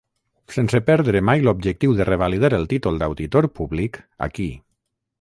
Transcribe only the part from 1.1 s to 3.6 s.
mai l’objectiu de revalidar el títol d’auditor